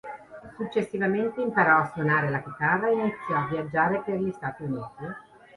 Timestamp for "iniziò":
2.93-3.35